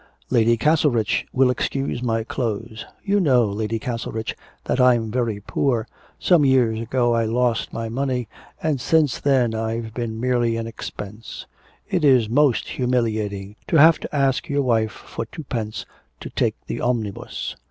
'Lady 0.31 0.57
Castlerich 0.57 1.27
will 1.31 1.51
excuse 1.51 2.01
my 2.01 2.23
clothes. 2.23 2.87
You 3.03 3.19
know, 3.19 3.45
Lady 3.45 3.77
Castlerich, 3.77 4.35
that 4.63 4.81
I'm 4.81 5.11
very 5.11 5.39
poor. 5.39 5.87
Some 6.17 6.43
years 6.43 6.79
ago 6.79 7.13
I 7.13 7.25
lost 7.25 7.71
my 7.71 7.87
money, 7.87 8.27
and 8.63 8.81
since 8.81 9.19
then 9.19 9.53
I've 9.53 9.93
been 9.93 10.19
merely 10.19 10.57
an 10.57 10.65
expense. 10.65 11.45
It 11.87 12.03
is 12.03 12.29
most 12.29 12.67
humiliating 12.67 13.57
to 13.67 13.75
have 13.75 13.99
to 13.99 14.15
ask 14.15 14.49
your 14.49 14.63
wife 14.63 14.91
for 14.91 15.27
twopence 15.27 15.85
to 16.19 16.31
take 16.31 16.55
the 16.65 16.81
omnibus.' 16.81 17.55